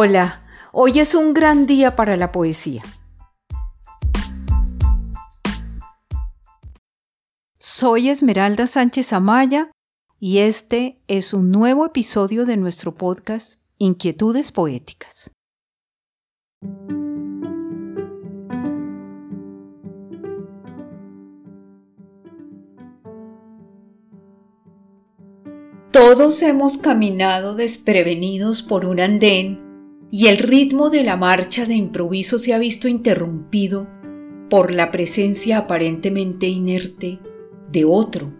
[0.00, 2.84] Hola, hoy es un gran día para la poesía.
[7.58, 9.72] Soy Esmeralda Sánchez Amaya
[10.20, 15.32] y este es un nuevo episodio de nuestro podcast Inquietudes Poéticas.
[25.90, 29.67] Todos hemos caminado desprevenidos por un andén
[30.10, 33.86] y el ritmo de la marcha de improviso se ha visto interrumpido
[34.48, 37.18] por la presencia aparentemente inerte
[37.70, 38.32] de otro,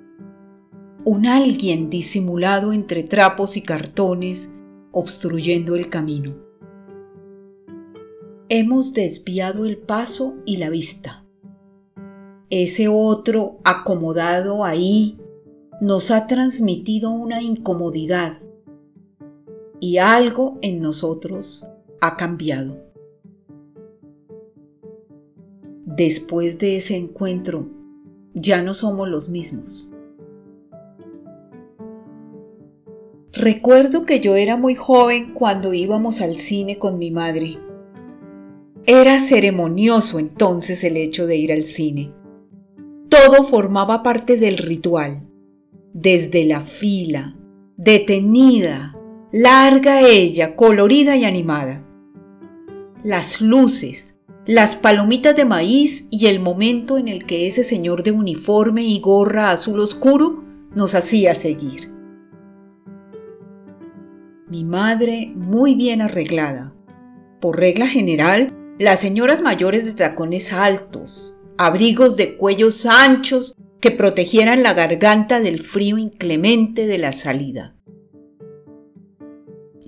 [1.05, 4.51] un alguien disimulado entre trapos y cartones
[4.93, 6.37] obstruyendo el camino.
[8.49, 11.27] Hemos desviado el paso y la vista.
[12.49, 15.19] Ese otro acomodado ahí
[15.83, 18.39] nos ha transmitido una incomodidad
[19.81, 21.67] y algo en nosotros
[22.01, 22.77] ha cambiado.
[25.85, 27.69] Después de ese encuentro,
[28.35, 29.89] ya no somos los mismos.
[33.33, 37.59] Recuerdo que yo era muy joven cuando íbamos al cine con mi madre.
[38.87, 42.13] Era ceremonioso entonces el hecho de ir al cine.
[43.09, 45.29] Todo formaba parte del ritual
[45.93, 47.37] desde la fila,
[47.77, 48.98] detenida,
[49.33, 51.85] larga ella, colorida y animada.
[53.03, 58.13] Las luces, las palomitas de maíz y el momento en el que ese señor de
[58.13, 61.93] uniforme y gorra azul oscuro nos hacía seguir.
[64.49, 66.75] Mi madre muy bien arreglada.
[67.41, 74.63] Por regla general, las señoras mayores de tacones altos, abrigos de cuellos anchos que protegieran
[74.63, 77.78] la garganta del frío inclemente de la salida.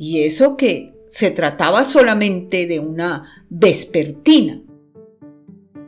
[0.03, 4.63] Y eso que se trataba solamente de una vespertina,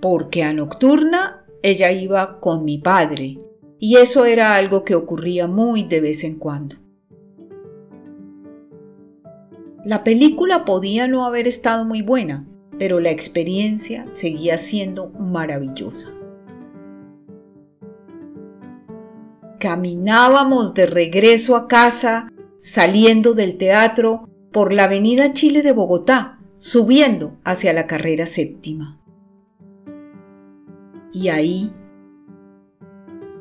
[0.03, 3.39] porque a nocturna ella iba con mi padre,
[3.78, 6.77] y eso era algo que ocurría muy de vez en cuando.
[9.83, 12.47] La película podía no haber estado muy buena,
[12.78, 16.12] pero la experiencia seguía siendo maravillosa.
[19.59, 22.28] Caminábamos de regreso a casa,
[22.62, 29.00] saliendo del teatro por la avenida Chile de Bogotá, subiendo hacia la carrera séptima.
[31.12, 31.72] Y ahí,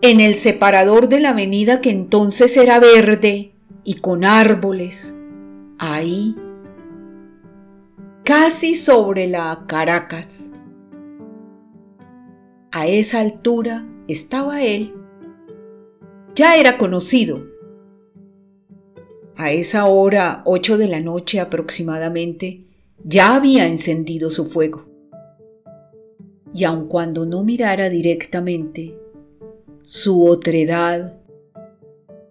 [0.02, 5.16] en el separador de la avenida que entonces era verde y con árboles,
[5.78, 6.36] ahí,
[8.24, 10.52] casi sobre la Caracas,
[12.72, 14.96] a esa altura estaba él
[16.34, 17.51] ya era conocido.
[19.42, 22.68] A esa hora, ocho de la noche aproximadamente,
[23.04, 24.86] ya había encendido su fuego.
[26.54, 28.96] Y aun cuando no mirara directamente,
[29.82, 31.16] su otredad,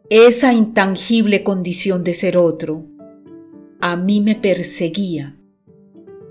[0.09, 2.85] esa intangible condición de ser otro,
[3.81, 5.37] a mí me perseguía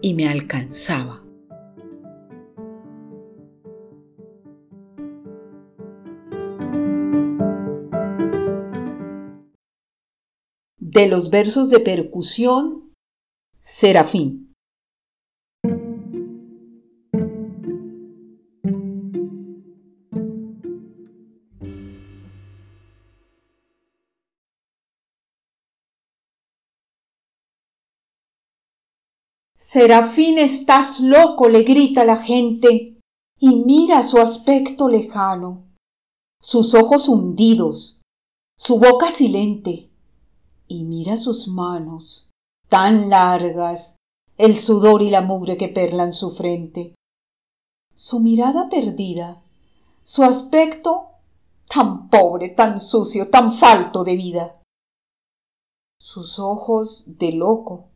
[0.01, 1.25] y me alcanzaba.
[10.99, 12.91] De los versos de percusión,
[13.61, 14.53] Serafín.
[29.55, 32.99] Serafín, estás loco, le grita la gente,
[33.39, 35.69] y mira su aspecto lejano,
[36.41, 38.01] sus ojos hundidos,
[38.57, 39.88] su boca silente
[40.69, 42.29] y mira sus manos,
[42.69, 43.97] tan largas,
[44.37, 46.95] el sudor y la mugre que perlan su frente.
[47.93, 49.41] Su mirada perdida,
[50.03, 51.07] su aspecto
[51.67, 54.61] tan pobre, tan sucio, tan falto de vida.
[55.99, 57.89] Sus ojos de loco,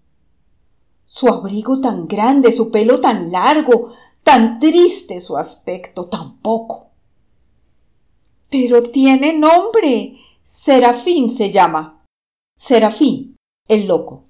[1.06, 3.94] su abrigo tan grande, su pelo tan largo,
[4.24, 6.88] tan triste su aspecto, tan poco.
[8.50, 10.18] Pero tiene nombre.
[10.42, 12.03] Serafín se llama.
[12.66, 13.36] Serafín,
[13.68, 14.30] el loco.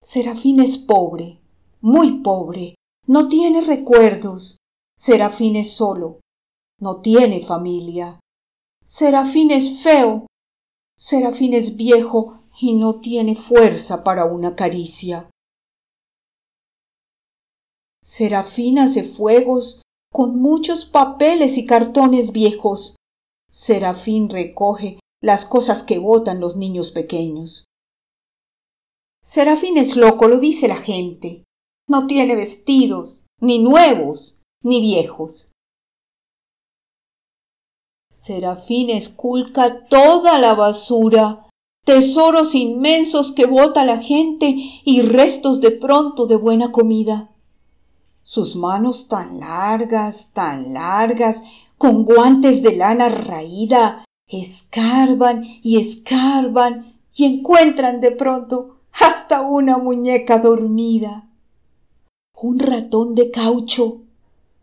[0.00, 1.40] Serafín es pobre,
[1.80, 2.76] muy pobre,
[3.08, 4.58] no tiene recuerdos.
[4.96, 6.20] Serafín es solo,
[6.78, 8.20] no tiene familia.
[8.84, 10.28] Serafín es feo.
[10.96, 15.28] Serafín es viejo y no tiene fuerza para una caricia.
[18.00, 22.94] Serafín hace fuegos con muchos papeles y cartones viejos.
[23.54, 27.64] Serafín recoge las cosas que botan los niños pequeños.
[29.22, 31.44] Serafín es loco, lo dice la gente.
[31.88, 35.52] No tiene vestidos, ni nuevos, ni viejos.
[38.10, 41.48] Serafín esculca toda la basura,
[41.84, 47.33] tesoros inmensos que bota la gente y restos de pronto de buena comida.
[48.24, 51.42] Sus manos tan largas, tan largas,
[51.78, 60.38] con guantes de lana raída, escarban y escarban y encuentran de pronto hasta una muñeca
[60.38, 61.28] dormida.
[62.34, 64.00] Un ratón de caucho.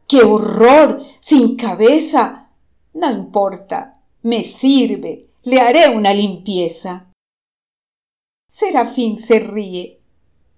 [0.08, 1.04] ¡Qué horror!
[1.20, 2.50] sin cabeza.
[2.94, 7.12] No importa, me sirve, le haré una limpieza.
[8.48, 10.02] Serafín se ríe,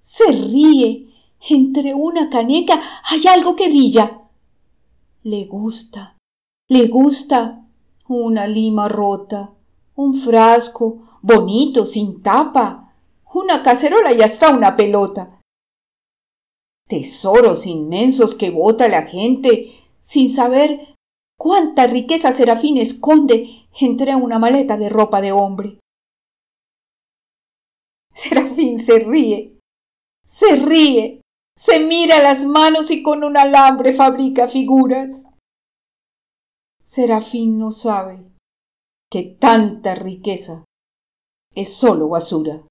[0.01, 1.12] se ríe.
[1.49, 4.21] Entre una caneca hay algo que brilla.
[5.23, 6.17] Le gusta,
[6.69, 7.65] le gusta
[8.07, 9.53] una lima rota,
[9.95, 12.93] un frasco bonito sin tapa,
[13.33, 15.41] una cacerola y hasta una pelota.
[16.87, 20.95] Tesoros inmensos que bota la gente sin saber
[21.37, 25.79] cuánta riqueza Serafín esconde entre una maleta de ropa de hombre.
[28.13, 29.59] Serafín se ríe,
[30.23, 31.22] se ríe,
[31.55, 35.25] se mira las manos y con un alambre fabrica figuras.
[36.79, 38.23] Serafín no sabe
[39.09, 40.65] que tanta riqueza
[41.55, 42.63] es solo basura.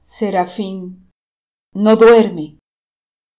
[0.00, 1.10] Serafín
[1.74, 2.58] no duerme,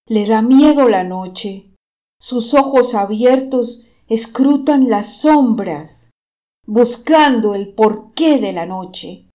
[0.07, 1.71] le da miedo la noche,
[2.19, 6.11] sus ojos abiertos escrutan las sombras,
[6.65, 9.29] buscando el porqué de la noche,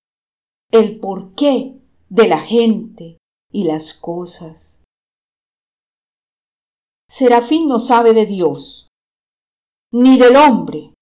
[0.72, 3.18] el porqué de la gente
[3.52, 4.82] y las cosas.
[7.08, 8.88] Serafín no sabe de Dios,
[9.92, 10.92] ni del hombre.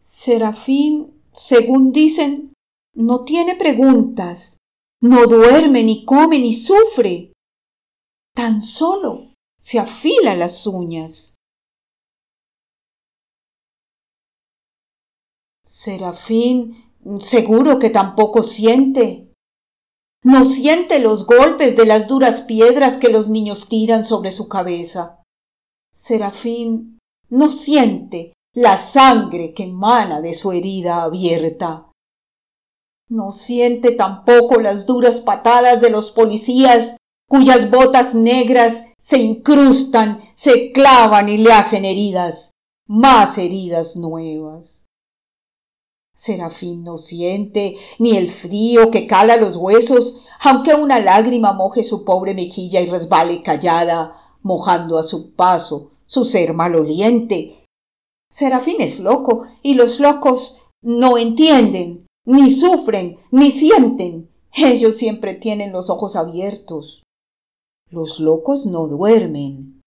[0.00, 2.54] Serafín, según dicen,
[2.94, 4.58] no tiene preguntas,
[5.02, 7.32] no duerme, ni come, ni sufre.
[8.34, 11.34] Tan solo se afila las uñas.
[15.64, 19.23] Serafín seguro que tampoco siente.
[20.24, 25.22] No siente los golpes de las duras piedras que los niños tiran sobre su cabeza.
[25.92, 26.98] Serafín
[27.28, 31.90] no siente la sangre que emana de su herida abierta.
[33.10, 36.96] No siente tampoco las duras patadas de los policías
[37.28, 42.52] cuyas botas negras se incrustan, se clavan y le hacen heridas,
[42.86, 44.83] más heridas nuevas.
[46.14, 52.04] Serafín no siente ni el frío que cala los huesos, aunque una lágrima moje su
[52.04, 57.66] pobre mejilla y resbale callada, mojando a su paso su ser maloliente.
[58.30, 64.30] Serafín es loco, y los locos no entienden, ni sufren, ni sienten.
[64.52, 67.02] Ellos siempre tienen los ojos abiertos.
[67.90, 69.82] Los locos no duermen.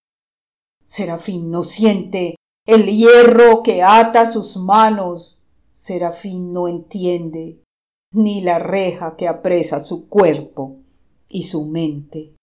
[0.86, 2.36] Serafín no siente
[2.66, 5.37] el hierro que ata sus manos.
[5.78, 7.62] Serafín no entiende
[8.12, 10.78] ni la reja que apresa su cuerpo
[11.30, 12.34] y su mente.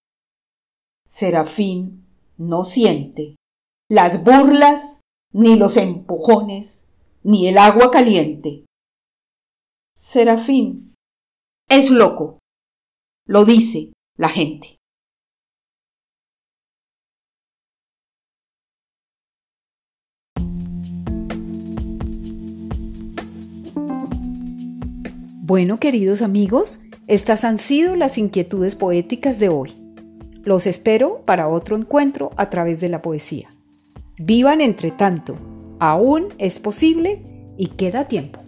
[1.05, 2.05] Serafín
[2.37, 3.35] no siente
[3.91, 5.01] las burlas,
[5.33, 6.87] ni los empujones,
[7.23, 8.63] ni el agua caliente.
[9.97, 10.93] Serafín
[11.69, 12.39] es loco,
[13.27, 14.77] lo dice la gente.
[25.47, 29.75] Bueno, queridos amigos, estas han sido las inquietudes poéticas de hoy.
[30.43, 33.51] Los espero para otro encuentro a través de la poesía.
[34.17, 35.37] Vivan entre tanto,
[35.79, 37.21] aún es posible
[37.59, 38.39] y queda tiempo.